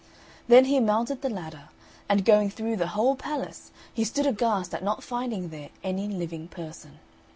[0.47, 1.69] Then he mounted the ladder,
[2.09, 6.47] and going through the whole palace, he stood aghast at not finding there any living
[6.47, 6.97] person.